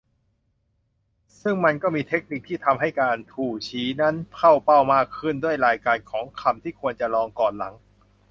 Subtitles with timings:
[1.41, 7.73] ซึ่งมันก็มีเทคนิคที่ทำให้การ "ทู่ซี้" นั้น เข้าเป้ามากขึ้น ด้วยรายการของคำที่ควรจะลองก่อนหลัง